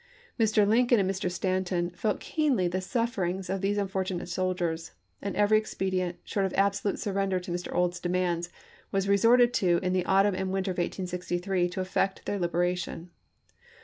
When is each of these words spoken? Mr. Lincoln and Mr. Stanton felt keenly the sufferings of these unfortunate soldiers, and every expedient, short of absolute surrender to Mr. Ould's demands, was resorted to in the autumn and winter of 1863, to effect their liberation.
Mr. 0.39 0.67
Lincoln 0.67 0.99
and 0.99 1.07
Mr. 1.07 1.29
Stanton 1.29 1.91
felt 1.91 2.19
keenly 2.19 2.67
the 2.67 2.81
sufferings 2.81 3.51
of 3.51 3.61
these 3.61 3.77
unfortunate 3.77 4.29
soldiers, 4.29 4.93
and 5.21 5.35
every 5.35 5.59
expedient, 5.59 6.17
short 6.23 6.43
of 6.43 6.55
absolute 6.55 6.97
surrender 6.97 7.39
to 7.39 7.51
Mr. 7.51 7.71
Ould's 7.75 7.99
demands, 7.99 8.49
was 8.91 9.07
resorted 9.07 9.53
to 9.53 9.79
in 9.83 9.93
the 9.93 10.05
autumn 10.07 10.33
and 10.33 10.51
winter 10.51 10.71
of 10.71 10.79
1863, 10.79 11.69
to 11.69 11.81
effect 11.81 12.25
their 12.25 12.39
liberation. 12.39 13.11